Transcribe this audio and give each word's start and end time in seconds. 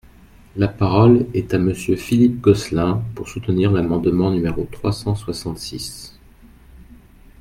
La 0.55 0.67
parole 0.67 1.27
est 1.35 1.53
à 1.53 1.59
Monsieur 1.59 1.95
Philippe 1.95 2.41
Gosselin, 2.41 3.03
pour 3.13 3.29
soutenir 3.29 3.69
l’amendement 3.71 4.31
numéro 4.31 4.67
trois 4.71 4.91
cent 4.93 5.13
soixante-six. 5.13 6.17